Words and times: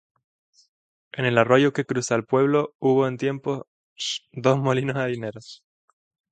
En 1.11 1.25
el 1.25 1.37
arroyo 1.37 1.73
que 1.73 1.85
cruza 1.85 2.15
el 2.15 2.25
pueblo 2.25 2.73
hubo 2.79 3.07
en 3.07 3.17
tiempos 3.17 3.67
dos 4.31 4.57
molinos 4.57 4.95
harineros. 4.95 5.63